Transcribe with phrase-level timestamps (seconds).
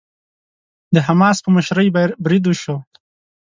[0.95, 1.87] د حماس په مشرۍ
[2.23, 2.77] بريد وشو.